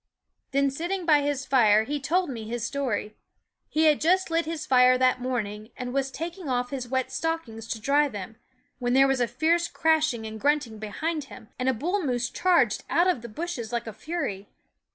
[0.49, 3.15] Then, sitting by his fire, he told me his story.
[3.69, 7.67] He had just lit his fire that morning, and was taking off his wet stockings
[7.67, 8.37] to dry them,
[8.79, 12.83] when there was a fierce crashing and grunting behind him, and a bull moose charged
[12.89, 14.49] out of the bushes like a fury.